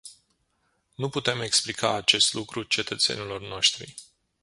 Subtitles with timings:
[0.95, 3.95] Nu putem explica acest lucru cetățenilor noștri.